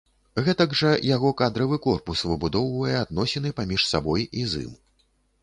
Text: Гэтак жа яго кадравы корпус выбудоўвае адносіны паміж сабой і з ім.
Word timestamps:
Гэтак 0.45 0.71
жа 0.79 0.93
яго 1.15 1.29
кадравы 1.41 1.77
корпус 1.83 2.23
выбудоўвае 2.31 2.97
адносіны 3.03 3.53
паміж 3.61 3.87
сабой 3.93 4.27
і 4.43 4.49
з 4.55 4.65
ім. 4.67 4.73